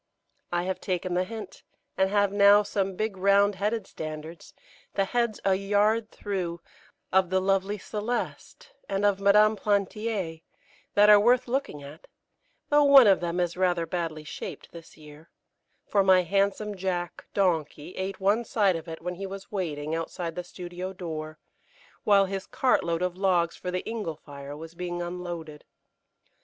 [0.51, 1.61] I have taken the hint,
[1.95, 4.55] and have now some big round headed standards,
[4.95, 6.59] the heads a yard through,
[7.13, 10.41] of the lovely Celeste and of Madame Plantier,
[10.95, 12.07] that are worth looking at,
[12.69, 15.29] though one of them is rather badly shaped this year,
[15.85, 20.33] for my handsome Jack (donkey) ate one side of it when he was waiting outside
[20.33, 21.37] the studio door,
[22.05, 25.63] while his cart load of logs for the ingle fire was being unloaded.